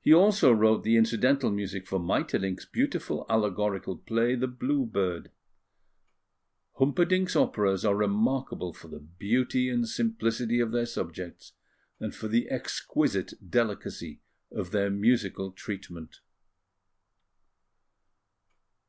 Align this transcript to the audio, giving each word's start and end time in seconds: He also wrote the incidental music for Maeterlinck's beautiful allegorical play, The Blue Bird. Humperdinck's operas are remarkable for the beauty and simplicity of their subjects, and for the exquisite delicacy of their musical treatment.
He 0.00 0.14
also 0.14 0.52
wrote 0.52 0.84
the 0.84 0.96
incidental 0.96 1.50
music 1.50 1.84
for 1.88 1.98
Maeterlinck's 1.98 2.66
beautiful 2.66 3.26
allegorical 3.28 3.96
play, 3.98 4.36
The 4.36 4.46
Blue 4.46 4.86
Bird. 4.86 5.32
Humperdinck's 6.76 7.34
operas 7.34 7.84
are 7.84 7.96
remarkable 7.96 8.72
for 8.72 8.86
the 8.86 9.00
beauty 9.00 9.68
and 9.68 9.88
simplicity 9.88 10.60
of 10.60 10.70
their 10.70 10.86
subjects, 10.86 11.54
and 11.98 12.14
for 12.14 12.28
the 12.28 12.48
exquisite 12.48 13.34
delicacy 13.50 14.20
of 14.52 14.70
their 14.70 14.88
musical 14.88 15.50
treatment. 15.50 16.20